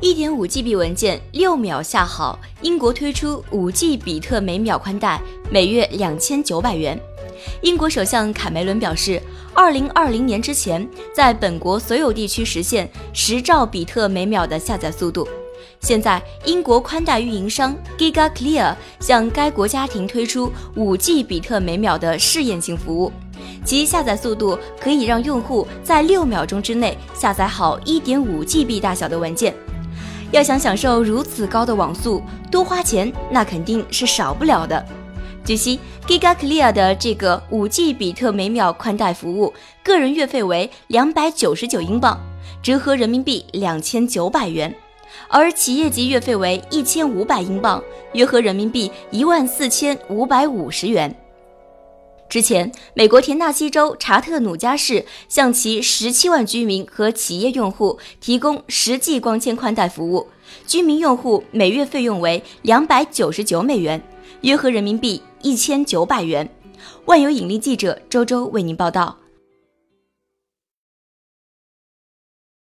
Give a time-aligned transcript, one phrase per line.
[0.00, 5.20] 一点五 GB 文件六秒下好，英国推出五 G 比特每秒宽带，
[5.50, 6.98] 每月两千九百元。
[7.62, 9.22] 英国首相卡梅伦表示，
[9.54, 15.26] 二零二零年之前，在本国所有地区实现十兆比特每秒的下载速度。
[15.80, 23.12] 现在，英国宽带运营商 GigaClear 向该国家庭推出五 G 比特每秒的试验性服务，
[23.64, 29.54] 其下载速度可以让用户在六秒钟之内下载好一点五 GB 大小的文件。
[30.34, 32.20] 要想享受如此高的网速，
[32.50, 34.84] 多花钱那肯定是少不了的。
[35.44, 42.18] 据悉，GigaClear 的这个五 G 比特每秒宽带服务，个人月费为两百九十九英镑，
[42.60, 44.74] 折合人民币两千九百元，
[45.28, 47.80] 而企业级月费为一千五百英镑，
[48.14, 51.14] 约合人民币一万四千五百五十元。
[52.34, 60.26] 之前，美国田纳西州查特努加市向其十七万居民和企业用户提供实际光纤宽带服务，
[60.66, 64.02] 居民用户每月费用为两百九十九美元，
[64.40, 66.52] 约合人民币一千九百元。
[67.04, 69.16] 万有引力记者周周为您报道。